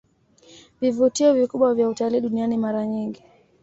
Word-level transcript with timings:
vivutio 0.81 1.33
vikubwa 1.33 1.73
vya 1.75 1.89
utalii 1.89 2.21
duniani 2.21 2.57
Mara 2.57 2.85
nyingi 2.85 3.23